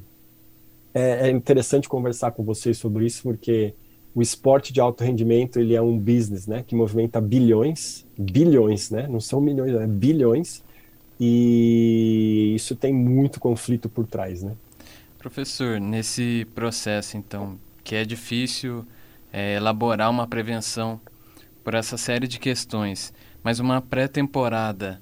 [0.95, 3.75] é, é, interessante conversar com vocês sobre isso, porque
[4.15, 9.07] o esporte de alto rendimento ele é um business, né, que movimenta bilhões, bilhões, né,
[9.09, 10.63] não são milhões, é bilhões,
[11.19, 14.53] e isso tem muito conflito por trás, né.
[15.19, 18.85] Professor, nesse processo, então, que é difícil
[19.33, 21.01] é, elaborar uma prevenção
[21.65, 25.01] por essa série de questões, mas uma pré-temporada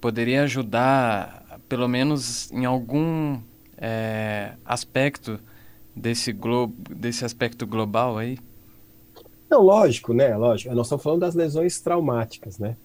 [0.00, 3.38] poderia ajudar, pelo menos em algum
[3.76, 5.38] é, aspecto
[5.94, 8.38] desse globo, desse aspecto global aí?
[9.50, 10.36] Não, lógico, né?
[10.36, 10.74] Lógico.
[10.74, 12.76] Nós estamos falando das lesões traumáticas, né?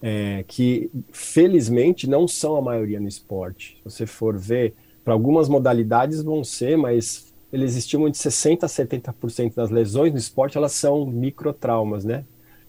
[0.00, 3.78] É, que felizmente não são a maioria no esporte.
[3.78, 4.74] Se você for ver,
[5.04, 10.18] para algumas modalidades vão ser, mas eles estimam de 60 a 70% das lesões no
[10.18, 12.24] esporte elas são microtraumas, né?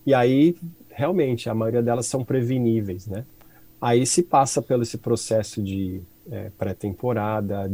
[0.05, 0.55] E aí
[0.89, 3.25] realmente a maioria delas são preveníveis, né?
[3.79, 6.01] Aí se passa pelo esse processo de
[6.31, 7.69] é, pré-temporada,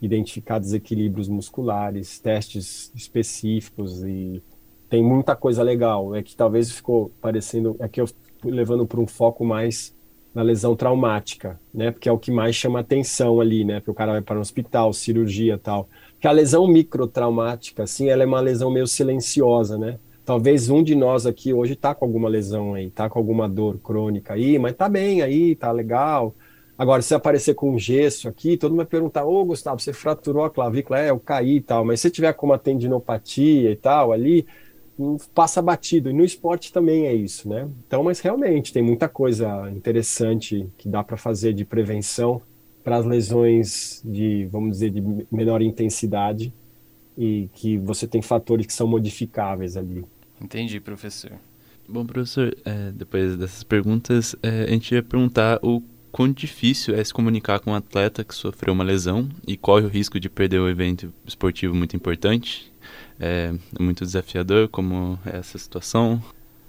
[0.00, 4.42] identificar desequilíbrios musculares, testes específicos e
[4.90, 6.14] tem muita coisa legal.
[6.14, 8.06] É que talvez ficou parecendo, é que eu
[8.44, 9.94] levando para um foco mais
[10.34, 11.90] na lesão traumática, né?
[11.90, 13.80] Porque é o que mais chama atenção ali, né?
[13.80, 15.88] Porque o cara vai para um hospital, cirurgia tal.
[16.20, 19.98] Que a lesão microtraumática, assim, ela é uma lesão meio silenciosa, né?
[20.24, 23.78] Talvez um de nós aqui hoje tá com alguma lesão aí, tá com alguma dor
[23.78, 26.34] crônica aí, mas tá bem aí, tá legal.
[26.78, 30.44] Agora, se aparecer com um gesso aqui, todo mundo vai perguntar: Ô Gustavo, você fraturou
[30.44, 31.00] a clavícula?
[31.00, 31.84] É, eu caí e tal.
[31.84, 34.46] Mas se tiver com uma tendinopatia e tal ali,
[35.34, 36.10] passa batido.
[36.10, 37.68] E no esporte também é isso, né?
[37.86, 42.42] Então, mas realmente tem muita coisa interessante que dá para fazer de prevenção
[42.82, 46.52] para as lesões de, vamos dizer, de menor intensidade
[47.16, 50.04] e que você tem fatores que são modificáveis ali.
[50.40, 51.32] Entendi, professor.
[51.88, 57.02] Bom, professor, é, depois dessas perguntas, é, a gente ia perguntar o quão difícil é
[57.02, 60.60] se comunicar com um atleta que sofreu uma lesão e corre o risco de perder
[60.60, 62.69] um evento esportivo muito importante?
[63.20, 66.22] É muito desafiador como é essa situação?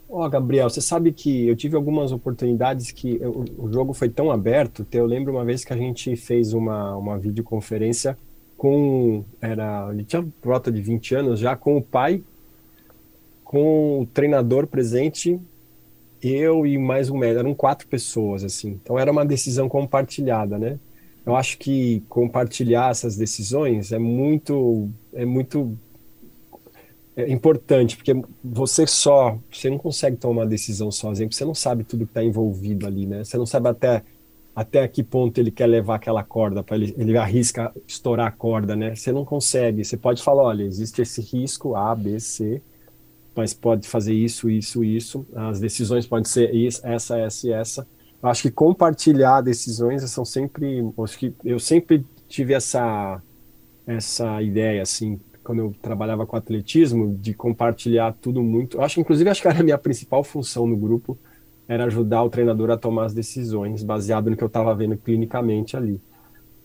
[0.09, 4.09] Ó, oh, Gabriel, você sabe que eu tive algumas oportunidades que eu, o jogo foi
[4.09, 4.85] tão aberto.
[4.91, 8.17] eu lembro uma vez que a gente fez uma, uma videoconferência
[8.57, 9.23] com.
[9.39, 12.21] Era, ele tinha por de 20 anos já, com o pai,
[13.45, 15.39] com o treinador presente
[16.21, 18.79] eu e mais um médico, eram quatro pessoas, assim.
[18.81, 20.77] Então era uma decisão compartilhada, né?
[21.25, 25.77] Eu acho que compartilhar essas decisões é muito, é muito
[27.15, 31.55] é importante, porque você só, você não consegue tomar uma decisão sozinho, porque você não
[31.55, 33.23] sabe tudo que está envolvido ali, né?
[33.23, 34.03] Você não sabe até
[34.53, 38.75] até que ponto ele quer levar aquela corda para ele, ele arrisca estourar a corda,
[38.75, 38.95] né?
[38.95, 39.83] Você não consegue.
[39.83, 42.61] Você pode falar, olha, existe esse risco A, B, C,
[43.35, 45.25] mas pode fazer isso, isso, isso.
[45.33, 47.87] As decisões podem ser isso, essa, essa e essa.
[48.21, 53.21] Eu acho que compartilhar decisões são sempre, acho que eu sempre tive essa
[53.87, 58.77] essa ideia assim, quando eu trabalhava com atletismo, de compartilhar tudo muito.
[58.77, 61.17] Eu acho, inclusive, acho que era a minha principal função no grupo
[61.67, 65.77] era ajudar o treinador a tomar as decisões, baseado no que eu estava vendo clinicamente
[65.77, 66.01] ali.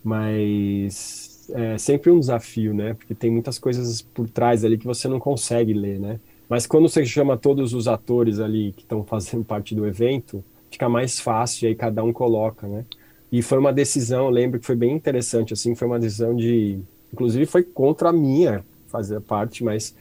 [0.02, 2.94] Mas é sempre um desafio, né?
[2.94, 6.18] Porque tem muitas coisas por trás ali que você não consegue ler, né?
[6.48, 10.88] Mas quando você chama todos os atores ali que estão fazendo parte do evento, fica
[10.88, 12.84] mais fácil e aí cada um coloca, né?
[13.30, 16.80] E foi uma decisão, lembro que foi bem interessante, assim, foi uma decisão de,
[17.16, 19.94] inclusive foi contra a minha fazer parte, mas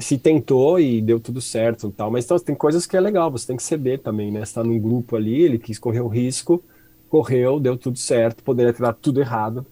[0.00, 2.10] se tentou e deu tudo certo tal.
[2.10, 4.44] Mas então, tem coisas que é legal, você tem que ceder também, né?
[4.44, 6.62] Você tá num grupo ali, ele quis correr o risco,
[7.08, 9.64] correu, deu tudo certo, poderia ter dado tudo errado,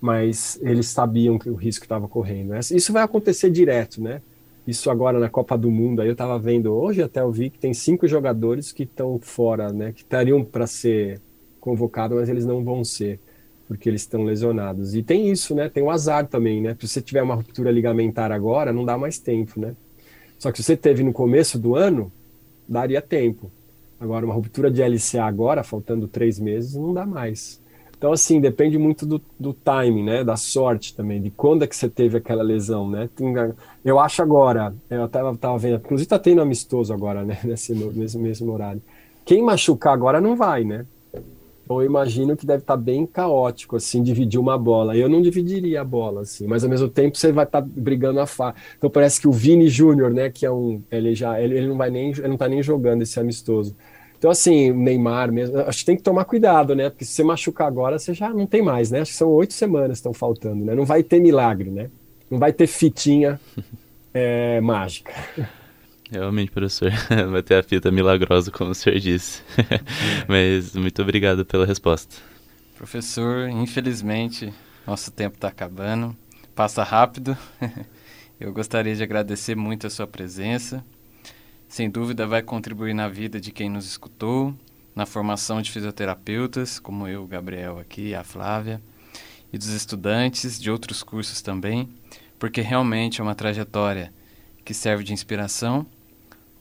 [0.00, 2.54] mas eles sabiam que o risco estava correndo.
[2.56, 4.20] Isso vai acontecer direto, né?
[4.66, 7.58] Isso agora na Copa do Mundo, aí eu estava vendo hoje até eu vi que
[7.58, 9.92] tem cinco jogadores que estão fora, né?
[9.92, 11.20] Que estariam para ser
[11.60, 13.18] convocados, mas eles não vão ser,
[13.72, 14.94] porque eles estão lesionados.
[14.94, 15.68] E tem isso, né?
[15.68, 16.76] Tem o azar também, né?
[16.78, 19.74] Se você tiver uma ruptura ligamentar agora, não dá mais tempo, né?
[20.38, 22.12] Só que se você teve no começo do ano,
[22.68, 23.50] daria tempo.
[23.98, 27.60] Agora, uma ruptura de LCA agora, faltando três meses, não dá mais.
[27.96, 29.56] Então, assim, depende muito do, do
[30.04, 30.24] né?
[30.24, 33.08] Da sorte também, de quando é que você teve aquela lesão, né?
[33.84, 37.38] Eu acho agora, eu tava, vendo, inclusive tá tendo amistoso agora, né?
[37.44, 38.82] Nesse, nesse mesmo horário.
[39.24, 40.84] Quem machucar agora não vai, né?
[41.72, 44.94] Então, eu imagino que deve estar tá bem caótico, assim, dividir uma bola.
[44.94, 48.20] Eu não dividiria a bola, assim, mas ao mesmo tempo você vai estar tá brigando
[48.20, 48.54] a fa.
[48.76, 51.76] Então parece que o Vini Júnior, né, que é um, ele já, ele, ele não
[51.78, 53.74] vai nem, ele não tá nem jogando esse amistoso.
[54.18, 56.90] Então, assim, o Neymar mesmo, acho que tem que tomar cuidado, né?
[56.90, 59.00] Porque se você machucar agora, você já não tem mais, né?
[59.00, 60.74] Acho que são oito semanas que estão faltando, né?
[60.74, 61.90] Não vai ter milagre, né?
[62.30, 63.40] Não vai ter fitinha
[64.12, 65.12] é, mágica.
[66.12, 66.92] Realmente, professor,
[67.32, 69.42] vai ter a fita milagrosa, como o senhor disse.
[70.28, 72.14] Mas muito obrigado pela resposta.
[72.76, 74.52] Professor, infelizmente,
[74.86, 76.14] nosso tempo está acabando.
[76.54, 77.34] Passa rápido.
[78.38, 80.84] Eu gostaria de agradecer muito a sua presença.
[81.66, 84.54] Sem dúvida, vai contribuir na vida de quem nos escutou,
[84.94, 88.82] na formação de fisioterapeutas, como eu, Gabriel aqui, a Flávia,
[89.50, 91.88] e dos estudantes de outros cursos também,
[92.38, 94.12] porque realmente é uma trajetória
[94.62, 95.86] que serve de inspiração.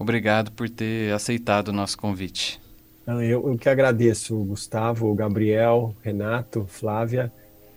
[0.02, 2.60] Obrigado por ter aceitado o nosso convite.
[3.06, 7.32] Eu, eu que agradeço, Gustavo, Gabriel, Renato, Flávia.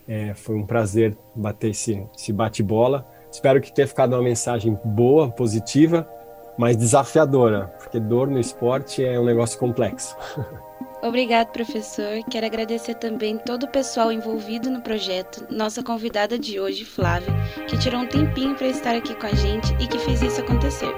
[0.09, 3.07] É, foi um prazer bater esse, esse bate-bola.
[3.31, 6.09] Espero que tenha ficado uma mensagem boa, positiva,
[6.57, 10.17] mas desafiadora, porque dor no esporte é um negócio complexo.
[11.03, 12.25] Obrigado, professor.
[12.31, 17.29] Quero agradecer também todo o pessoal envolvido no projeto, nossa convidada de hoje, Flávia,
[17.69, 20.95] que tirou um tempinho para estar aqui com a gente e que fez isso acontecer.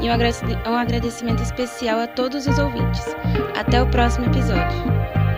[0.00, 3.04] E um agradecimento especial a todos os ouvintes.
[3.54, 5.29] Até o próximo episódio.